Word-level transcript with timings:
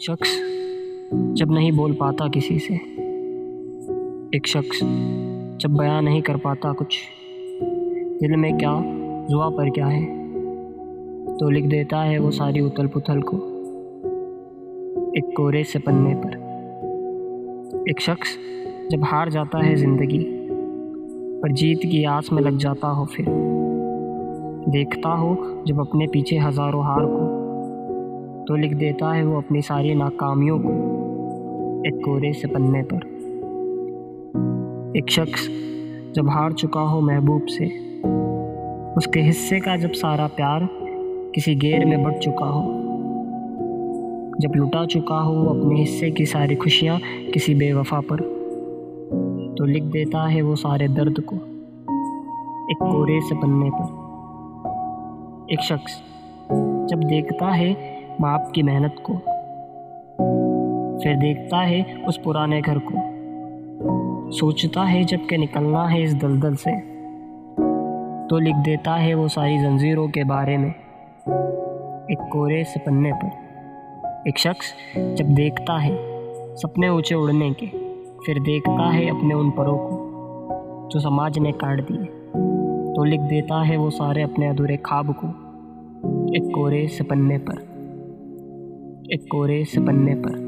शख्स 0.00 0.30
जब 1.32 1.50
नहीं 1.50 1.72
बोल 1.72 1.92
पाता 1.92 2.28
किसी 2.28 2.58
से, 2.58 2.74
एक 4.36 4.46
शख्स 4.46 4.80
जब 5.60 5.76
बयां 5.78 6.02
नहीं 6.02 6.22
कर 6.22 6.36
पाता 6.36 6.72
कुछ, 6.72 6.98
दिल 8.20 8.36
में 8.36 8.58
क्या, 8.58 8.82
जुआ 9.30 9.48
पर 9.48 9.70
क्या 9.70 9.86
है? 9.86 10.04
तो 11.36 11.50
लिख 11.50 11.64
देता 11.64 12.02
है 12.02 12.18
वो 12.18 12.30
सारी 12.30 12.60
उथल 12.60 12.86
पुथल 12.86 13.20
को, 13.20 13.36
एक 15.18 15.32
कोरे 15.36 15.64
से 15.64 15.78
पन्ने 15.78 16.14
पर। 16.14 17.90
एक 17.90 18.00
शख्स 18.00 18.38
जब 18.90 19.04
हार 19.04 19.30
जाता 19.30 19.64
है 19.64 19.74
ज़िंदगी, 19.76 20.24
पर 21.42 21.52
जीत 21.52 21.78
की 21.78 22.04
आस 22.04 22.32
में 22.32 22.42
लग 22.42 22.58
जाता 22.58 22.88
हो 22.88 23.04
फिर। 23.06 23.26
देखता 24.68 25.08
हो 25.08 25.64
जब 25.66 25.80
अपने 25.80 26.06
पीछे 26.06 26.38
हज़ारों 26.38 26.84
हार 26.84 27.06
को 27.06 27.45
तो 28.48 28.56
लिख 28.56 28.74
देता 28.74 29.12
है 29.12 29.24
वो 29.24 29.36
अपनी 29.36 29.62
सारी 29.62 29.94
नाकामियों 29.94 30.58
को 30.58 30.70
एक 31.88 31.94
कोरे 31.94 32.32
से 32.32 32.48
पन्ने 32.48 32.82
पर। 32.82 32.96
एक 34.98 35.10
शख्स 35.10 35.48
जब 36.14 36.28
हार 36.28 36.52
चुका 36.52 36.80
हो 36.80 37.00
महबूब 37.00 37.46
से, 37.46 37.66
उसके 38.96 39.20
हिस्से 39.20 39.60
का 39.60 39.76
जब 39.76 39.92
सारा 39.92 40.26
प्यार 40.26 40.68
किसी 41.34 41.54
गेर 41.54 41.84
में 41.84 42.04
बढ़ 42.04 42.18
चुका 42.18 42.46
हो, 42.46 42.62
जब 44.40 44.52
लुटा 44.56 44.86
चुका 44.86 45.18
हो 45.18 45.44
अपने 45.44 45.80
हिस्से 45.80 46.10
की 46.10 46.26
सारी 46.26 46.56
खुशियाँ 46.56 46.98
किसी 47.34 47.54
बेवफा 47.54 48.00
पर 48.00 48.20
तो 49.58 49.64
लिख 49.64 49.82
देता 49.82 50.26
है 50.28 50.42
वो 50.42 50.56
सारे 50.56 50.88
दर्द 50.88 51.20
को 51.20 51.36
एक 52.70 52.76
कोरे 52.82 53.20
से 53.20 53.34
पन्ने 53.34 53.70
पर। 53.74 55.52
एक 55.52 55.60
शख्स 55.60 56.00
जब 56.90 57.04
देखता 57.04 57.46
है 57.46 57.95
बाप 58.20 58.52
की 58.54 58.62
मेहनत 58.62 58.96
को। 59.02 59.12
फिर 61.04 61.16
देखता 61.16 61.56
है 61.56 62.04
उस 62.08 62.20
पुराने 62.24 62.60
घर 62.60 62.78
को। 62.78 63.16
सोचता 64.30 64.82
है 64.82 65.04
जब 65.04 65.26
के 65.26 65.36
निकलना 65.36 65.88
है 65.88 66.02
इस 66.02 66.14
दलदल 66.14 66.54
से। 66.54 66.70
तो 68.30 68.38
लिख 68.38 68.56
देता 68.56 68.94
है 68.94 69.14
वो 69.14 69.28
सारी 69.28 69.58
जंजीरों 69.58 70.08
के 70.08 70.24
बारे 70.24 70.56
में। 70.56 70.70
एक 72.10 72.28
कोरे 72.32 72.64
से 72.64 72.80
पन्ने 72.80 73.12
पर। 73.12 73.46
एक 74.28 74.38
शख्स 74.38 74.74
जब 74.98 75.24
देखता 75.24 75.78
है 75.78 75.96
सपने 76.56 76.88
ऊँचे 76.88 77.14
उड़ने 77.14 77.50
के, 77.50 77.66
फिर 78.26 78.40
देखता 78.40 78.90
है 78.90 79.18
अपने 79.18 79.34
उन 79.34 79.50
परों 79.50 79.78
को, 79.78 80.10
जो 80.92 81.00
समाज 81.00 81.38
ने 81.38 81.52
काट 81.52 81.80
दिए। 81.80 82.04
तो 82.94 83.04
लिख 83.04 83.20
देता 83.20 83.62
है 83.62 83.76
वो 83.76 83.90
सारे 83.90 84.22
अपने 84.22 84.48
अधूरे 84.48 84.76
ख्वाब 84.76 85.14
को, 85.24 85.26
एक 86.36 86.52
कोरे 86.54 86.88
से 86.88 87.04
पन्ने 87.04 87.38
पर। 87.38 87.75
एक 89.12 89.26
कोरे 89.30 89.64
से 89.64 89.80
बनने 89.80 90.14
पर। 90.14 90.45